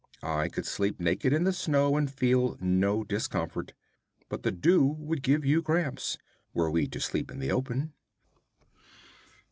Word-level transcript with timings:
I 0.23 0.47
could 0.49 0.65
sleep 0.65 0.99
naked 0.99 1.31
in 1.31 1.43
the 1.43 1.53
snow 1.53 1.95
and 1.95 2.09
feel 2.11 2.57
no 2.59 3.03
discomfort, 3.03 3.73
but 4.29 4.41
the 4.41 4.51
dew 4.51 4.83
would 4.97 5.21
give 5.21 5.45
you 5.45 5.61
cramps, 5.61 6.17
were 6.55 6.71
we 6.71 6.87
to 6.87 6.99
sleep 6.99 7.29
in 7.29 7.37
the 7.37 7.51
open.' 7.51 7.93